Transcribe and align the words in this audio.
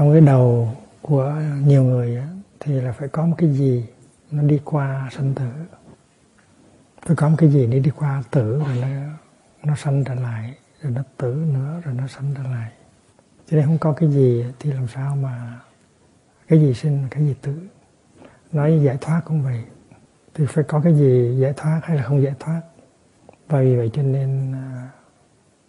trong 0.00 0.12
cái 0.12 0.20
đầu 0.20 0.76
của 1.02 1.34
nhiều 1.64 1.84
người 1.84 2.22
thì 2.60 2.80
là 2.80 2.92
phải 2.92 3.08
có 3.08 3.26
một 3.26 3.34
cái 3.38 3.52
gì 3.52 3.86
nó 4.30 4.42
đi 4.42 4.60
qua 4.64 5.08
sanh 5.12 5.34
tử. 5.34 5.50
Phải 7.06 7.16
có 7.16 7.28
một 7.28 7.36
cái 7.38 7.48
gì 7.48 7.66
để 7.66 7.78
đi 7.78 7.90
qua 7.90 8.22
tử 8.30 8.62
rồi 8.66 8.76
nó 8.82 8.88
nó 9.62 9.76
sanh 9.76 10.04
trở 10.04 10.14
lại, 10.14 10.54
rồi 10.82 10.92
nó 10.92 11.02
tử 11.16 11.44
nữa, 11.52 11.80
rồi 11.84 11.94
nó 11.94 12.06
sanh 12.06 12.34
trở 12.36 12.42
lại. 12.42 12.72
Cho 13.50 13.56
nên 13.56 13.66
không 13.66 13.78
có 13.78 13.92
cái 13.92 14.10
gì 14.10 14.44
thì 14.58 14.72
làm 14.72 14.88
sao 14.88 15.16
mà 15.16 15.60
cái 16.48 16.60
gì 16.60 16.74
sinh, 16.74 17.06
cái 17.10 17.26
gì 17.26 17.34
tử? 17.42 17.54
Nói 18.52 18.80
giải 18.84 18.98
thoát 19.00 19.22
cũng 19.24 19.42
vậy. 19.42 19.64
Thì 20.34 20.46
phải 20.48 20.64
có 20.64 20.80
cái 20.80 20.94
gì 20.94 21.36
giải 21.40 21.52
thoát 21.56 21.80
hay 21.84 21.96
là 21.96 22.02
không 22.02 22.22
giải 22.22 22.34
thoát? 22.38 22.60
Và 23.48 23.60
vì 23.60 23.76
vậy 23.76 23.90
cho 23.92 24.02
nên 24.02 24.52
à, 24.52 24.88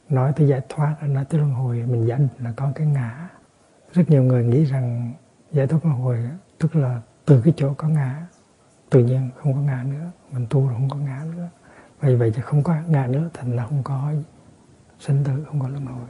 nói 0.09 0.33
tới 0.35 0.47
giải 0.47 0.61
thoát, 0.69 0.95
nói 1.07 1.25
tới 1.29 1.39
luân 1.39 1.53
hồi, 1.53 1.83
mình 1.87 2.07
giả 2.07 2.15
định 2.15 2.27
là 2.39 2.53
có 2.55 2.71
cái 2.75 2.87
ngã 2.87 3.29
rất 3.93 4.09
nhiều 4.09 4.23
người 4.23 4.43
nghĩ 4.43 4.63
rằng 4.63 5.13
giải 5.51 5.67
thoát 5.67 5.85
luân 5.85 5.99
hồi 5.99 6.29
tức 6.59 6.75
là 6.75 7.01
từ 7.25 7.41
cái 7.41 7.53
chỗ 7.57 7.73
có 7.73 7.87
ngã, 7.87 8.27
tự 8.89 9.03
nhiên 9.03 9.29
không 9.35 9.53
có 9.53 9.59
ngã 9.59 9.83
nữa, 9.83 10.11
mình 10.31 10.47
tu 10.49 10.67
rồi 10.67 10.73
không 10.73 10.89
có 10.89 10.95
ngã 10.95 11.25
nữa. 11.35 11.49
Vì 12.01 12.15
vậy 12.15 12.31
thì 12.35 12.41
không 12.41 12.63
có 12.63 12.75
ngã 12.87 13.07
nữa, 13.07 13.29
thành 13.33 13.55
là 13.55 13.65
không 13.65 13.83
có 13.83 14.13
sinh 14.99 15.23
tử, 15.23 15.45
không 15.47 15.59
có 15.59 15.69
luân 15.69 15.85
hồi. 15.85 16.07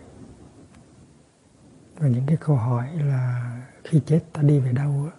Và 1.99 2.07
những 2.07 2.23
cái 2.27 2.37
câu 2.37 2.55
hỏi 2.55 2.87
là 2.93 3.51
khi 3.84 4.01
chết 4.05 4.20
ta 4.34 4.41
đi 4.41 4.59
về 4.59 4.71
đâu 4.71 5.09
á, 5.11 5.17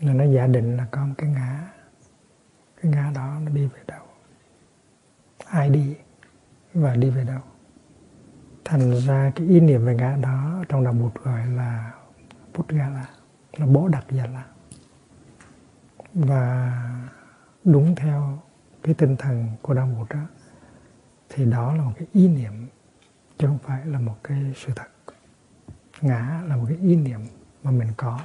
là 0.00 0.12
nó 0.12 0.24
giả 0.24 0.46
định 0.46 0.76
là 0.76 0.86
có 0.90 1.06
một 1.06 1.14
cái 1.18 1.30
ngã. 1.30 1.68
Cái 2.82 2.92
ngã 2.92 3.12
đó 3.14 3.38
nó 3.44 3.50
đi 3.50 3.66
về 3.66 3.80
đâu? 3.86 4.06
Ai 5.46 5.70
đi 5.70 5.96
và 6.74 6.96
đi 6.96 7.10
về 7.10 7.24
đâu? 7.24 7.40
Thành 8.68 8.90
ra 8.90 9.32
cái 9.36 9.46
ý 9.46 9.60
niệm 9.60 9.84
về 9.84 9.94
ngã 9.94 10.16
đó 10.22 10.64
trong 10.68 10.84
đạo 10.84 10.92
bụt 10.92 11.14
gọi 11.14 11.46
là 11.46 11.92
bút 12.54 12.68
gala 12.68 13.06
là 13.56 13.66
bố 13.66 13.88
đặc 13.88 14.04
giả 14.10 14.26
la 14.26 14.44
và 16.14 16.72
đúng 17.64 17.94
theo 17.94 18.38
cái 18.82 18.94
tinh 18.94 19.16
thần 19.16 19.48
của 19.62 19.74
đạo 19.74 19.88
bụt 19.98 20.08
đó 20.08 20.20
thì 21.28 21.44
đó 21.44 21.74
là 21.74 21.82
một 21.82 21.92
cái 21.98 22.08
ý 22.12 22.28
niệm 22.28 22.52
chứ 23.38 23.46
không 23.46 23.58
phải 23.58 23.86
là 23.86 23.98
một 23.98 24.16
cái 24.24 24.52
sự 24.56 24.72
thật. 24.76 24.88
Ngã 26.00 26.42
là 26.46 26.56
một 26.56 26.64
cái 26.68 26.76
ý 26.76 26.96
niệm 26.96 27.20
mà 27.62 27.70
mình 27.70 27.88
có, 27.96 28.20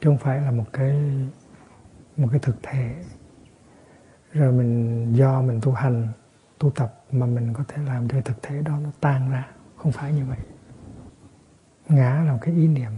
chứ 0.00 0.10
không 0.10 0.18
phải 0.18 0.40
là 0.40 0.50
một 0.50 0.64
cái 0.72 1.02
một 2.16 2.28
cái 2.30 2.40
thực 2.40 2.56
thể. 2.62 3.04
Rồi 4.32 4.52
mình 4.52 5.12
do 5.16 5.42
mình 5.42 5.60
tu 5.62 5.72
hành 5.72 6.08
tu 6.58 6.70
tập 6.70 7.04
mà 7.12 7.26
mình 7.26 7.52
có 7.52 7.64
thể 7.68 7.82
làm 7.82 8.08
cho 8.08 8.20
thực 8.20 8.42
thể 8.42 8.62
đó 8.62 8.78
nó 8.82 8.90
tan 9.00 9.30
ra. 9.30 9.48
Không 9.76 9.92
phải 9.92 10.12
như 10.12 10.24
vậy. 10.24 10.38
Ngã 11.88 12.22
là 12.26 12.32
một 12.32 12.38
cái 12.40 12.54
ý 12.54 12.68
niệm 12.68 12.90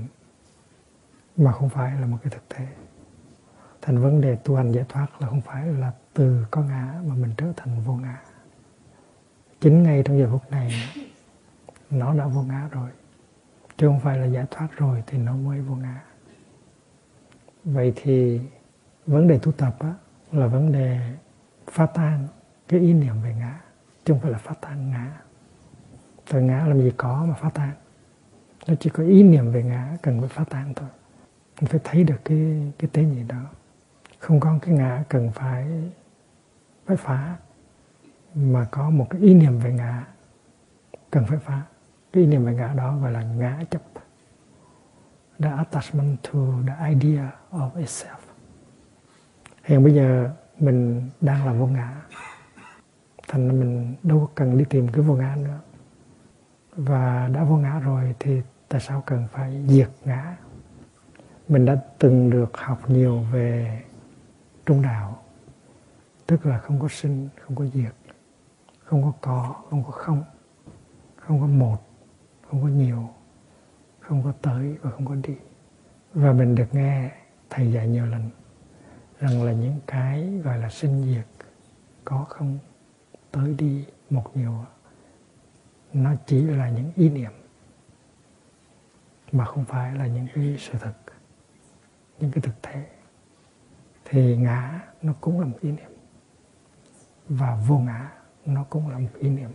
mà 1.36 1.52
không 1.52 1.68
phải 1.68 2.00
là 2.00 2.06
một 2.06 2.18
cái 2.22 2.30
thực 2.30 2.42
thể. 2.50 2.66
Thành 3.82 3.98
vấn 3.98 4.20
đề 4.20 4.36
tu 4.36 4.56
hành 4.56 4.72
giải 4.72 4.84
thoát 4.88 5.22
là 5.22 5.28
không 5.28 5.40
phải 5.40 5.66
là 5.66 5.92
từ 6.14 6.46
có 6.50 6.62
ngã 6.62 6.94
mà 7.06 7.14
mình 7.14 7.32
trở 7.36 7.46
thành 7.56 7.80
vô 7.80 7.92
ngã. 7.92 8.22
Chính 9.60 9.82
ngay 9.82 10.02
trong 10.02 10.18
giờ 10.18 10.28
phút 10.30 10.50
này 10.50 10.72
nó 11.90 12.14
đã 12.14 12.26
vô 12.26 12.42
ngã 12.42 12.68
rồi. 12.70 12.90
Chứ 13.76 13.86
không 13.86 14.00
phải 14.00 14.18
là 14.18 14.26
giải 14.26 14.44
thoát 14.50 14.68
rồi 14.76 15.02
thì 15.06 15.18
nó 15.18 15.32
mới 15.36 15.60
vô 15.60 15.74
ngã. 15.74 16.02
Vậy 17.64 17.92
thì 17.96 18.40
vấn 19.06 19.28
đề 19.28 19.38
tu 19.38 19.52
tập 19.52 19.76
á, 19.80 19.94
là 20.32 20.46
vấn 20.46 20.72
đề 20.72 21.16
phá 21.70 21.86
tan 21.86 22.28
cái 22.68 22.80
ý 22.80 22.92
niệm 22.92 23.14
về 23.22 23.34
ngã, 23.34 23.60
chứ 24.04 24.14
không 24.14 24.20
phải 24.20 24.30
là 24.30 24.38
phá 24.38 24.54
tan 24.60 24.90
ngã. 24.90 25.12
Từ 26.30 26.40
ngã 26.40 26.66
làm 26.66 26.80
gì 26.80 26.92
có 26.96 27.24
mà 27.28 27.34
phá 27.34 27.50
tan 27.54 27.72
nó 28.66 28.74
chỉ 28.80 28.90
có 28.90 29.02
ý 29.02 29.22
niệm 29.22 29.52
về 29.52 29.62
ngã 29.62 29.96
cần 30.02 30.20
phải 30.20 30.28
phá 30.28 30.44
tan 30.50 30.74
thôi. 30.74 30.88
Mình 31.60 31.70
phải 31.70 31.80
thấy 31.84 32.04
được 32.04 32.24
cái 32.24 32.72
cái 32.78 32.90
tế 32.92 33.02
nhị 33.02 33.22
đó. 33.22 33.42
Không 34.18 34.40
có 34.40 34.58
cái 34.62 34.74
ngã 34.74 35.04
cần 35.08 35.30
phải 35.34 35.90
phải 36.86 36.96
phá. 36.96 37.36
Mà 38.34 38.66
có 38.70 38.90
một 38.90 39.06
cái 39.10 39.20
ý 39.20 39.34
niệm 39.34 39.58
về 39.58 39.72
ngã 39.72 40.04
cần 41.10 41.24
phải 41.28 41.38
phá. 41.38 41.62
Cái 42.12 42.22
ý 42.22 42.28
niệm 42.28 42.44
về 42.44 42.54
ngã 42.54 42.72
đó 42.76 42.96
gọi 42.96 43.12
là 43.12 43.22
ngã 43.22 43.60
chấp. 43.70 43.82
The 45.38 45.50
attachment 45.50 46.22
to 46.22 46.38
the 46.66 46.88
idea 46.88 47.30
of 47.50 47.70
itself. 47.70 48.18
Hiện 49.64 49.84
bây 49.84 49.94
giờ 49.94 50.30
mình 50.58 51.10
đang 51.20 51.46
là 51.46 51.52
vô 51.52 51.66
ngã 51.66 52.02
thành 53.28 53.48
ra 53.48 53.52
mình 53.52 53.94
đâu 54.02 54.30
cần 54.34 54.58
đi 54.58 54.64
tìm 54.70 54.88
cái 54.88 55.02
vô 55.02 55.14
ngã 55.14 55.36
nữa. 55.44 55.60
Và 56.76 57.28
đã 57.34 57.44
vô 57.44 57.56
ngã 57.56 57.78
rồi 57.78 58.14
thì 58.18 58.42
tại 58.68 58.80
sao 58.80 59.02
cần 59.06 59.26
phải 59.32 59.64
diệt 59.66 59.90
ngã? 60.04 60.36
Mình 61.48 61.64
đã 61.64 61.76
từng 61.98 62.30
được 62.30 62.56
học 62.56 62.90
nhiều 62.90 63.20
về 63.32 63.82
trung 64.66 64.82
đạo, 64.82 65.22
tức 66.26 66.46
là 66.46 66.58
không 66.58 66.80
có 66.80 66.88
sinh, 66.88 67.28
không 67.40 67.56
có 67.56 67.66
diệt, 67.74 67.94
không 68.84 69.02
có 69.02 69.12
có, 69.20 69.54
không 69.70 69.84
có 69.84 69.90
không 69.90 70.24
không 71.16 71.40
có 71.40 71.46
một, 71.46 71.76
không 72.50 72.62
có 72.62 72.68
nhiều, 72.68 73.08
không 74.00 74.22
có 74.24 74.32
tới 74.42 74.76
và 74.82 74.90
không 74.90 75.06
có 75.06 75.14
đi. 75.14 75.36
Và 76.14 76.32
mình 76.32 76.54
được 76.54 76.74
nghe 76.74 77.10
thầy 77.50 77.72
dạy 77.72 77.88
nhiều 77.88 78.06
lần 78.06 78.30
rằng 79.20 79.42
là 79.42 79.52
những 79.52 79.80
cái 79.86 80.40
gọi 80.44 80.58
là 80.58 80.70
sinh 80.70 81.14
diệt 81.14 81.46
có 82.04 82.24
không 82.28 82.58
tới 83.38 83.54
đi 83.58 83.84
một 84.10 84.36
nhiều 84.36 84.64
nó 85.92 86.14
chỉ 86.26 86.42
là 86.42 86.70
những 86.70 86.92
ý 86.96 87.08
niệm, 87.08 87.32
mà 89.32 89.44
không 89.44 89.64
phải 89.64 89.94
là 89.94 90.06
những 90.06 90.26
cái 90.34 90.56
sự 90.58 90.78
thật, 90.80 90.94
những 92.20 92.30
cái 92.30 92.42
thực 92.42 92.62
thể. 92.62 92.86
Thì 94.04 94.36
ngã 94.36 94.80
nó 95.02 95.12
cũng 95.20 95.40
là 95.40 95.46
một 95.46 95.58
ý 95.60 95.70
niệm, 95.70 95.90
và 97.28 97.62
vô 97.66 97.78
ngã 97.78 98.12
nó 98.46 98.64
cũng 98.70 98.88
là 98.88 98.98
một 98.98 99.14
ý 99.18 99.30
niệm. 99.30 99.50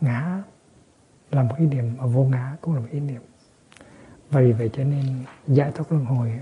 Ngã 0.00 0.42
là 1.30 1.42
một 1.42 1.54
ý 1.58 1.66
niệm 1.66 1.96
và 1.96 2.06
vô 2.06 2.24
ngã 2.24 2.56
cũng 2.60 2.74
là 2.74 2.80
một 2.80 2.88
ý 2.90 3.00
niệm. 3.00 3.22
Và 4.30 4.40
vì 4.40 4.52
vậy 4.52 4.70
cho 4.72 4.84
nên 4.84 5.24
giải 5.46 5.72
thoát 5.74 5.92
luân 5.92 6.04
hồi 6.04 6.40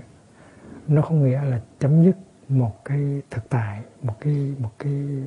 nó 0.87 1.01
không 1.01 1.23
nghĩa 1.23 1.43
là 1.43 1.61
chấm 1.79 2.03
dứt 2.03 2.17
một 2.47 2.85
cái 2.85 3.21
thực 3.29 3.49
tại, 3.49 3.81
một 4.01 4.15
cái 4.19 4.55
một 4.59 4.71
cái 4.79 5.23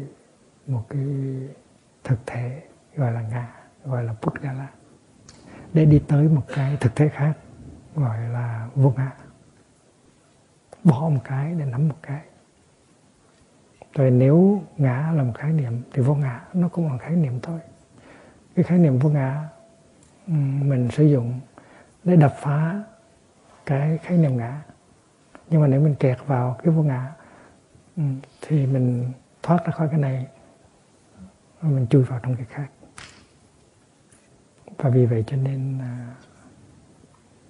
một 0.66 0.86
cái 0.88 1.06
thực 2.04 2.26
thể 2.26 2.62
gọi 2.96 3.12
là 3.12 3.22
ngã 3.22 3.48
gọi 3.84 4.04
là 4.04 4.14
put 4.22 4.40
Gala 4.40 4.68
để 5.72 5.84
đi 5.84 6.02
tới 6.08 6.28
một 6.28 6.42
cái 6.54 6.76
thực 6.80 6.96
thể 6.96 7.08
khác 7.08 7.32
gọi 7.94 8.20
là 8.20 8.68
vô 8.74 8.92
ngã 8.96 9.10
bỏ 10.84 11.08
một 11.08 11.20
cái 11.24 11.54
để 11.54 11.64
nắm 11.64 11.88
một 11.88 11.96
cái. 12.02 12.20
Rồi 13.94 14.10
nếu 14.10 14.62
ngã 14.76 15.12
là 15.16 15.22
một 15.22 15.32
khái 15.38 15.52
niệm 15.52 15.82
thì 15.92 16.02
vô 16.02 16.14
ngã 16.14 16.40
nó 16.52 16.68
cũng 16.68 16.86
là 16.86 16.92
một 16.92 16.98
khái 17.00 17.16
niệm 17.16 17.40
thôi. 17.42 17.60
Cái 18.54 18.62
khái 18.62 18.78
niệm 18.78 18.98
vô 18.98 19.10
ngã 19.10 19.48
mình 20.26 20.88
sử 20.92 21.04
dụng 21.04 21.40
để 22.04 22.16
đập 22.16 22.34
phá 22.40 22.82
cái 23.66 23.98
khái 23.98 24.18
niệm 24.18 24.36
ngã. 24.36 24.62
Nhưng 25.50 25.60
mà 25.60 25.66
nếu 25.66 25.80
mình 25.80 25.94
kẹt 25.94 26.18
vào 26.26 26.56
cái 26.62 26.74
vô 26.74 26.82
ngã 26.82 27.12
thì 28.40 28.66
mình 28.66 29.12
thoát 29.42 29.64
ra 29.64 29.72
khỏi 29.72 29.88
cái 29.90 30.00
này 30.00 30.26
mình 31.62 31.86
chui 31.90 32.02
vào 32.02 32.20
trong 32.22 32.36
cái 32.36 32.46
khác. 32.46 32.70
Và 34.78 34.90
vì 34.90 35.06
vậy 35.06 35.24
cho 35.26 35.36
nên 35.36 35.78
à, 35.78 36.14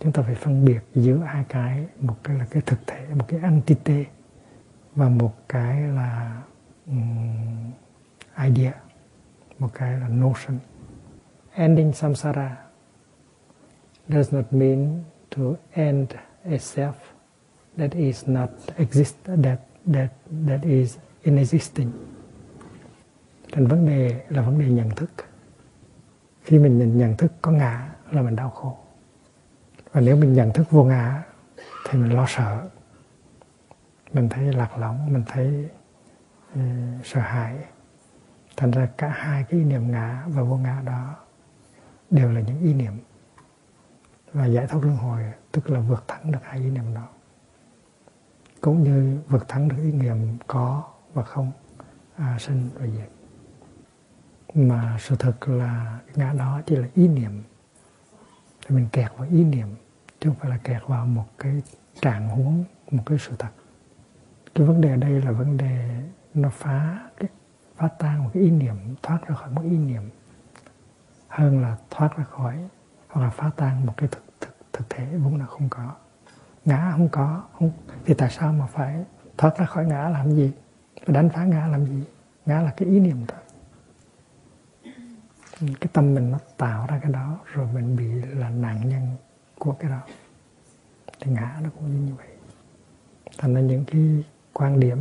chúng 0.01 0.13
ta 0.13 0.23
phải 0.23 0.35
phân 0.35 0.65
biệt 0.65 0.81
giữa 0.95 1.17
hai 1.17 1.45
cái 1.49 1.87
một 2.01 2.17
cái 2.25 2.39
là 2.39 2.47
cái 2.51 2.63
thực 2.67 2.87
thể 2.87 3.07
một 3.15 3.25
cái 3.29 3.41
entity 3.43 4.05
và 4.95 5.09
một 5.09 5.35
cái 5.49 5.81
là 5.81 6.43
um, 6.87 7.73
idea 8.45 8.73
một 9.59 9.71
cái 9.75 10.01
là 10.01 10.09
notion. 10.09 10.59
Ending 11.55 11.93
samsara 11.93 12.57
does 14.09 14.33
not 14.33 14.53
mean 14.53 15.05
to 15.37 15.43
end 15.73 16.11
a 16.45 16.59
self 16.59 16.93
that 17.77 17.93
is 17.93 18.29
not 18.29 18.51
exist 18.77 19.17
that 19.25 19.61
that 19.93 20.13
that 20.47 20.63
is 20.63 20.99
inexisting 21.23 21.91
thành 23.53 23.67
vấn 23.67 23.87
đề 23.87 24.25
là 24.29 24.43
vấn 24.43 24.59
đề 24.59 24.69
nhận 24.69 24.91
thức. 24.91 25.11
Khi 26.43 26.59
mình 26.59 26.79
nhìn 26.79 26.99
nhận 26.99 27.17
thức 27.17 27.33
có 27.43 27.51
ngã 27.51 27.95
là 28.11 28.23
mình 28.23 28.37
đau 28.37 28.51
khổ. 28.51 28.79
Và 29.93 30.01
nếu 30.01 30.17
mình 30.17 30.33
nhận 30.33 30.53
thức 30.53 30.71
vô 30.71 30.85
ngã 30.85 31.23
thì 31.89 31.99
mình 31.99 32.13
lo 32.13 32.25
sợ. 32.29 32.69
Mình 34.13 34.29
thấy 34.29 34.53
lạc 34.53 34.79
lõng 34.79 35.13
mình 35.13 35.25
thấy 35.27 35.69
uh, 36.53 36.61
sợ 37.05 37.21
hãi. 37.21 37.57
Thành 38.57 38.71
ra 38.71 38.89
cả 38.99 39.09
hai 39.09 39.45
cái 39.45 39.61
ý 39.61 39.67
niệm 39.67 39.91
ngã 39.91 40.25
và 40.29 40.43
vô 40.43 40.57
ngã 40.57 40.83
đó 40.87 41.17
đều 42.11 42.33
là 42.33 42.41
những 42.41 42.61
ý 42.61 42.75
niệm 42.75 42.93
và 44.33 44.47
giải 44.47 44.67
thoát 44.67 44.85
luân 44.85 44.97
hồi 44.97 45.33
tức 45.53 45.71
là 45.71 45.81
vượt 45.81 46.09
thắng 46.09 46.33
được 46.33 46.39
hai 46.43 46.59
ý 46.59 46.71
niệm 46.71 46.95
đó. 46.95 47.09
Cũng 48.61 48.83
như 48.83 49.19
vượt 49.29 49.49
thắng 49.49 49.69
được 49.69 49.77
ý 49.77 49.93
niệm 49.93 50.39
có 50.47 50.85
và 51.15 51.23
không 51.23 51.53
à, 52.17 52.37
sinh 52.39 52.71
và 52.75 52.87
diệt 52.87 53.20
mà 54.55 54.97
sự 55.01 55.17
thật 55.19 55.49
là 55.49 55.99
ngã 56.15 56.33
đó 56.33 56.61
chỉ 56.67 56.77
là 56.77 56.89
ý 56.95 57.09
niệm. 57.09 57.43
Thì 58.67 58.77
mình 58.77 58.89
kẹt 58.93 59.11
vào 59.17 59.29
ý 59.31 59.45
niệm, 59.45 59.69
chứ 60.21 60.31
không 60.31 60.39
phải 60.41 60.51
là 60.51 60.59
kẹt 60.65 60.83
vào 60.87 61.07
một 61.07 61.27
cái 61.39 61.63
trạng 62.01 62.29
huống, 62.29 62.65
một 62.91 63.03
cái 63.07 63.19
sự 63.19 63.33
thật. 63.39 63.51
Cái 64.55 64.67
vấn 64.67 64.81
đề 64.81 64.91
ở 64.91 64.97
đây 64.97 65.23
là 65.23 65.33
vấn 65.33 65.57
đề 65.57 66.03
nó 66.35 66.49
phá 66.51 67.01
cái, 67.17 67.29
phá 67.77 67.89
tan 67.99 68.25
một 68.25 68.31
cái 68.35 68.43
ý 68.43 68.51
niệm, 68.51 68.77
thoát 69.03 69.19
ra 69.29 69.35
khỏi 69.35 69.51
một 69.51 69.63
ý 69.63 69.79
niệm 69.79 70.11
hơn 71.29 71.63
là 71.63 71.77
thoát 71.91 72.17
ra 72.17 72.25
khỏi 72.25 72.57
hoặc 73.09 73.23
là 73.23 73.31
phá 73.31 73.51
tan 73.57 73.87
một 73.87 73.93
cái 73.97 74.09
thực 74.09 74.25
thực 74.41 74.57
thực 74.73 74.91
thể 74.91 75.07
vốn 75.17 75.37
là 75.37 75.47
không 75.47 75.69
có. 75.69 75.95
Ngã 76.65 76.91
không 76.93 77.09
có, 77.09 77.43
không, 77.53 77.71
thì 78.05 78.15
tại 78.15 78.31
sao 78.31 78.53
mà 78.53 78.67
phải 78.67 79.05
thoát 79.39 79.59
ra 79.59 79.67
khỏi 79.67 79.87
ngã 79.87 80.09
làm 80.09 80.33
gì? 80.33 80.53
Đánh 81.07 81.29
phá 81.29 81.45
ngã 81.45 81.67
làm 81.67 81.87
gì? 81.87 82.05
Ngã 82.47 82.61
là 82.61 82.71
cái 82.77 82.89
ý 82.89 83.01
niệm 83.01 83.17
thôi 83.29 83.41
cái 85.61 85.89
tâm 85.93 86.15
mình 86.15 86.31
nó 86.31 86.39
tạo 86.57 86.87
ra 86.87 86.99
cái 87.03 87.13
đó, 87.13 87.41
rồi 87.45 87.69
mình 87.75 87.97
bị 87.97 88.09
là 88.39 88.51
nạn 88.51 88.89
nhân 88.89 89.17
của 89.59 89.73
cái 89.73 89.91
đó. 89.91 90.01
Thì 91.21 91.33
ngã 91.33 91.61
nó 91.63 91.71
cũng 91.79 92.07
như 92.07 92.15
vậy. 92.15 92.29
Thành 93.39 93.55
ra 93.55 93.61
những 93.61 93.85
cái 93.85 94.25
quan 94.53 94.81
điểm, 94.81 94.99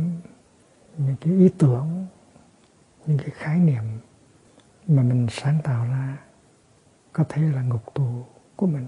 những 0.98 1.16
cái 1.20 1.32
ý 1.32 1.48
tưởng, 1.58 2.06
những 3.06 3.18
cái 3.18 3.30
khái 3.30 3.58
niệm 3.58 3.82
mà 4.88 5.02
mình 5.02 5.26
sáng 5.30 5.58
tạo 5.64 5.84
ra 5.84 6.16
có 7.12 7.24
thể 7.28 7.42
là 7.42 7.62
ngục 7.62 7.94
tù 7.94 8.24
của 8.56 8.66
mình. 8.66 8.86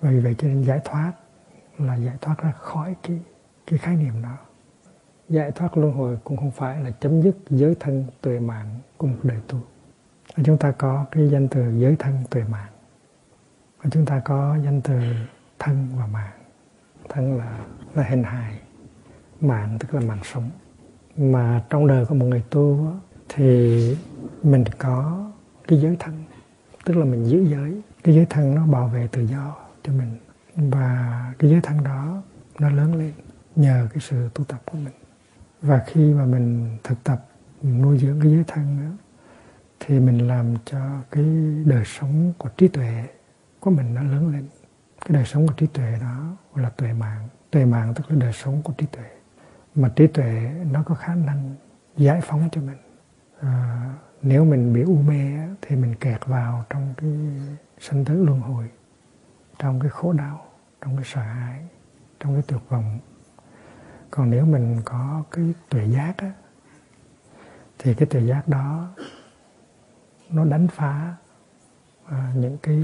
Và 0.00 0.10
vì 0.10 0.20
vậy 0.20 0.34
cho 0.38 0.48
nên 0.48 0.64
giải 0.64 0.80
thoát 0.84 1.12
là 1.78 1.94
giải 1.94 2.16
thoát 2.20 2.38
ra 2.38 2.52
khỏi 2.52 2.96
cái 3.02 3.20
cái 3.66 3.78
khái 3.78 3.96
niệm 3.96 4.22
đó. 4.22 4.36
Giải 5.28 5.50
thoát 5.50 5.76
luân 5.76 5.92
hồi 5.92 6.18
cũng 6.24 6.36
không 6.36 6.50
phải 6.50 6.80
là 6.80 6.90
chấm 6.90 7.22
dứt 7.22 7.36
giới 7.50 7.74
thân 7.80 8.06
tuệ 8.20 8.40
mạng 8.40 8.80
của 8.96 9.06
một 9.06 9.18
đời 9.22 9.40
tu 9.48 9.60
chúng 10.42 10.58
ta 10.58 10.70
có 10.70 11.06
cái 11.10 11.28
danh 11.28 11.48
từ 11.48 11.78
giới 11.78 11.96
thân 11.98 12.24
tuệ 12.30 12.42
mạng. 12.44 12.72
Và 13.82 13.90
chúng 13.90 14.06
ta 14.06 14.22
có 14.24 14.56
danh 14.64 14.80
từ 14.80 15.00
thân 15.58 15.88
và 15.98 16.06
mạng. 16.06 16.32
Thân 17.08 17.38
là 17.38 17.58
là 17.94 18.02
hình 18.02 18.22
hài 18.22 18.58
mạng 19.40 19.78
tức 19.80 19.94
là 19.94 20.00
mạng 20.00 20.24
sống. 20.24 20.50
Mà 21.16 21.64
trong 21.70 21.86
đời 21.86 22.06
của 22.06 22.14
một 22.14 22.26
người 22.26 22.44
tu 22.50 22.92
thì 23.28 23.96
mình 24.42 24.64
có 24.78 25.30
cái 25.68 25.80
giới 25.80 25.96
thân 25.98 26.24
tức 26.84 26.96
là 26.96 27.04
mình 27.04 27.24
giữ 27.24 27.44
giới. 27.44 27.82
Cái 28.02 28.14
giới 28.14 28.26
thân 28.30 28.54
nó 28.54 28.66
bảo 28.66 28.88
vệ 28.88 29.08
tự 29.12 29.26
do 29.26 29.56
cho 29.82 29.92
mình. 29.92 30.16
Và 30.56 31.32
cái 31.38 31.50
giới 31.50 31.60
thân 31.60 31.84
đó 31.84 32.22
nó 32.58 32.70
lớn 32.70 32.94
lên 32.94 33.12
nhờ 33.56 33.88
cái 33.92 34.00
sự 34.00 34.28
tu 34.34 34.44
tập 34.44 34.62
của 34.64 34.78
mình. 34.78 34.94
Và 35.62 35.84
khi 35.86 36.12
mà 36.12 36.24
mình 36.24 36.78
thực 36.84 37.04
tập 37.04 37.26
nuôi 37.62 37.98
dưỡng 37.98 38.20
cái 38.20 38.32
giới 38.32 38.44
thân 38.46 38.78
đó, 38.80 38.96
thì 39.86 40.00
mình 40.00 40.28
làm 40.28 40.54
cho 40.64 40.80
cái 41.10 41.24
đời 41.64 41.84
sống 41.84 42.32
của 42.38 42.48
trí 42.48 42.68
tuệ 42.68 43.04
của 43.60 43.70
mình 43.70 43.94
nó 43.94 44.02
lớn 44.02 44.32
lên. 44.32 44.48
Cái 45.00 45.14
đời 45.14 45.24
sống 45.24 45.46
của 45.46 45.54
trí 45.54 45.66
tuệ 45.66 45.98
đó 46.00 46.36
gọi 46.54 46.62
là 46.62 46.70
tuệ 46.70 46.92
mạng. 46.92 47.28
Tuệ 47.50 47.64
mạng 47.64 47.94
tức 47.94 48.10
là 48.10 48.16
đời 48.20 48.32
sống 48.32 48.62
của 48.62 48.72
trí 48.72 48.86
tuệ. 48.86 49.10
Mà 49.74 49.88
trí 49.96 50.06
tuệ 50.06 50.50
nó 50.70 50.82
có 50.82 50.94
khả 50.94 51.14
năng 51.14 51.54
giải 51.96 52.20
phóng 52.20 52.48
cho 52.52 52.60
mình. 52.60 52.76
À, 53.40 53.94
nếu 54.22 54.44
mình 54.44 54.72
bị 54.72 54.82
u 54.82 54.96
mê 54.96 55.38
thì 55.62 55.76
mình 55.76 55.94
kẹt 55.94 56.26
vào 56.26 56.64
trong 56.70 56.94
cái 56.96 57.10
sanh 57.80 58.04
tử 58.04 58.24
luân 58.24 58.40
hồi 58.40 58.68
trong 59.58 59.80
cái 59.80 59.90
khổ 59.90 60.12
đau 60.12 60.46
trong 60.80 60.96
cái 60.96 61.04
sợ 61.04 61.20
hãi 61.20 61.60
trong 62.20 62.34
cái 62.34 62.42
tuyệt 62.46 62.60
vọng. 62.68 62.98
Còn 64.10 64.30
nếu 64.30 64.46
mình 64.46 64.80
có 64.84 65.22
cái 65.30 65.54
tuệ 65.68 65.84
giác 65.84 66.14
á, 66.16 66.32
thì 67.78 67.94
cái 67.94 68.06
tuệ 68.06 68.20
giác 68.20 68.48
đó 68.48 68.94
nó 70.30 70.44
đánh 70.44 70.68
phá 70.68 71.16
à, 72.06 72.32
những 72.36 72.58
cái 72.62 72.76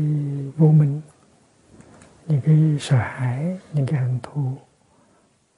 vô 0.57 0.69
minh 0.73 1.01
những 2.27 2.41
cái 2.41 2.77
sợ 2.81 2.97
hãi 2.97 3.59
những 3.73 3.87
cái 3.87 4.01
hận 4.01 4.19
thù 4.23 4.57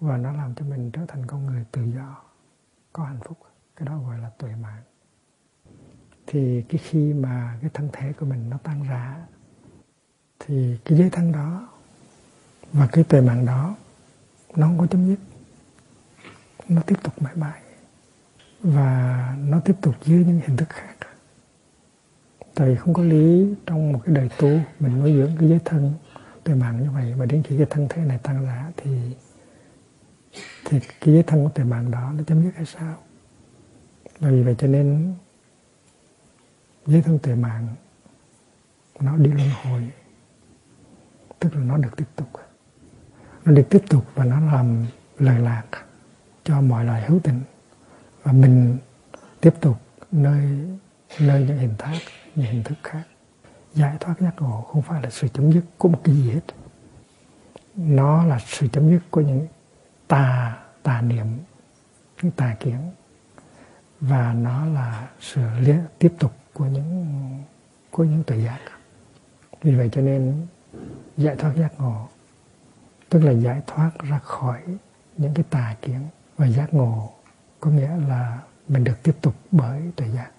và 0.00 0.16
nó 0.16 0.32
làm 0.32 0.54
cho 0.54 0.64
mình 0.64 0.90
trở 0.90 1.00
thành 1.08 1.26
con 1.26 1.46
người 1.46 1.64
tự 1.72 1.82
do 1.94 2.16
có 2.92 3.04
hạnh 3.04 3.20
phúc. 3.24 3.38
Cái 3.76 3.86
đó 3.86 3.98
gọi 3.98 4.18
là 4.18 4.30
tuệ 4.38 4.50
mạng. 4.62 4.82
Thì 6.26 6.62
cái 6.68 6.80
khi 6.84 7.12
mà 7.12 7.58
cái 7.60 7.70
thân 7.74 7.88
thể 7.92 8.12
của 8.12 8.26
mình 8.26 8.50
nó 8.50 8.58
tan 8.62 8.82
rã 8.88 9.26
thì 10.38 10.78
cái 10.84 10.98
giới 10.98 11.10
thân 11.10 11.32
đó 11.32 11.68
và 12.72 12.88
cái 12.92 13.04
tuệ 13.04 13.20
mạng 13.20 13.46
đó 13.46 13.76
nó 14.56 14.66
không 14.66 14.78
có 14.78 14.86
chấm 14.86 15.06
dứt. 15.06 15.18
Nó 16.68 16.82
tiếp 16.82 16.96
tục 17.02 17.22
mãi 17.22 17.36
mãi 17.36 17.62
và 18.60 19.36
nó 19.38 19.60
tiếp 19.60 19.76
tục 19.82 19.94
dưới 20.04 20.24
những 20.24 20.40
hình 20.46 20.56
thức 20.56 20.68
khác 20.68 20.96
tại 22.54 22.68
vì 22.68 22.76
không 22.76 22.94
có 22.94 23.02
lý 23.02 23.54
trong 23.66 23.92
một 23.92 24.00
cái 24.04 24.14
đời 24.14 24.28
tu, 24.38 24.48
mình 24.80 25.00
nuôi 25.00 25.12
dưỡng 25.12 25.32
cái 25.38 25.48
giới 25.48 25.60
thân 25.64 25.92
tuệ 26.44 26.54
mạng 26.54 26.82
như 26.82 26.90
vậy 26.90 27.14
và 27.16 27.26
đến 27.26 27.42
khi 27.42 27.56
cái 27.56 27.66
thân 27.70 27.86
thể 27.88 28.02
này 28.02 28.18
tan 28.22 28.44
rã 28.44 28.72
thì 28.76 28.90
thì 30.64 30.80
cái 30.80 31.14
giới 31.14 31.22
thân 31.22 31.44
của 31.44 31.50
tề 31.50 31.64
mạng 31.64 31.90
đó 31.90 32.12
nó 32.16 32.24
chấm 32.26 32.42
dứt 32.42 32.50
hay 32.56 32.66
sao? 32.66 32.96
Bởi 34.20 34.32
vì 34.32 34.42
vậy 34.42 34.54
cho 34.58 34.66
nên 34.66 35.14
giới 36.86 37.02
thân 37.02 37.18
tề 37.18 37.34
mạng 37.34 37.68
nó 39.00 39.16
đi 39.16 39.30
luân 39.30 39.50
hồi, 39.64 39.88
tức 41.38 41.54
là 41.54 41.60
nó 41.60 41.76
được 41.76 41.96
tiếp 41.96 42.04
tục. 42.16 42.28
Nó 43.44 43.52
được 43.52 43.66
tiếp 43.70 43.82
tục 43.88 44.04
và 44.14 44.24
nó 44.24 44.40
làm 44.40 44.86
lời 45.18 45.38
lạc 45.38 45.64
cho 46.44 46.60
mọi 46.60 46.84
loài 46.84 47.02
hữu 47.02 47.18
tình. 47.18 47.40
Và 48.22 48.32
mình 48.32 48.78
tiếp 49.40 49.54
tục 49.60 49.76
nơi 50.12 50.58
nơi 51.20 51.44
những 51.48 51.58
hình 51.58 51.74
thác 51.78 51.98
những 52.34 52.46
hình 52.46 52.62
thức 52.62 52.78
khác. 52.82 53.02
Giải 53.74 53.96
thoát 54.00 54.14
giác 54.20 54.42
ngộ 54.42 54.62
không 54.62 54.82
phải 54.82 55.02
là 55.02 55.10
sự 55.10 55.28
chấm 55.28 55.52
dứt 55.52 55.64
của 55.78 55.88
một 55.88 56.00
cái 56.04 56.14
gì 56.14 56.30
hết. 56.30 56.40
Nó 57.76 58.24
là 58.24 58.38
sự 58.46 58.68
chấm 58.68 58.90
dứt 58.90 59.00
của 59.10 59.20
những 59.20 59.46
tà 60.08 60.58
tà 60.82 61.00
niệm 61.00 61.26
những 62.22 62.32
tà 62.32 62.56
kiến. 62.60 62.90
Và 64.00 64.32
nó 64.32 64.66
là 64.66 65.08
sự 65.20 65.42
liên, 65.60 65.80
tiếp 65.98 66.12
tục 66.18 66.32
của 66.52 66.66
những 66.66 67.06
của 67.90 68.04
những 68.04 68.24
tuệ 68.24 68.38
giác. 68.38 68.58
Vì 69.62 69.74
vậy 69.74 69.88
cho 69.92 70.00
nên 70.00 70.46
giải 71.16 71.36
thoát 71.36 71.52
giác 71.56 71.72
ngộ 71.78 72.08
tức 73.08 73.20
là 73.20 73.32
giải 73.32 73.62
thoát 73.66 73.90
ra 73.98 74.18
khỏi 74.18 74.60
những 75.16 75.34
cái 75.34 75.44
tà 75.50 75.76
kiến. 75.82 76.00
Và 76.36 76.46
giác 76.46 76.74
ngộ 76.74 77.12
có 77.60 77.70
nghĩa 77.70 77.96
là 78.08 78.38
mình 78.68 78.84
được 78.84 79.02
tiếp 79.02 79.16
tục 79.20 79.34
bởi 79.50 79.92
tuệ 79.96 80.08
giác. 80.08 80.30